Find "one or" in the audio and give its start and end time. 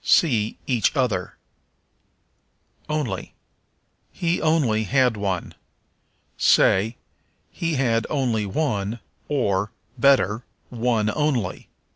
8.47-9.71